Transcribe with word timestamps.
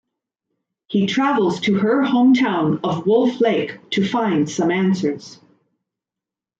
He 0.87 1.05
travels 1.05 1.59
to 1.59 1.75
her 1.75 2.01
hometown 2.01 2.79
of 2.83 3.05
Wolf 3.05 3.39
Lake 3.39 3.87
to 3.91 4.03
find 4.07 4.49
some 4.49 4.71
answers. 4.71 5.39